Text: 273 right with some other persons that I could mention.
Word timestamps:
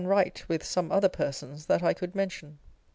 273 0.01 0.19
right 0.45 0.49
with 0.49 0.63
some 0.65 0.91
other 0.91 1.07
persons 1.09 1.67
that 1.67 1.83
I 1.83 1.93
could 1.93 2.15
mention. 2.15 2.57